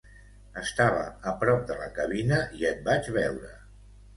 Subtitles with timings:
[0.61, 3.53] Estava a prop de la cabina i et vaig veure.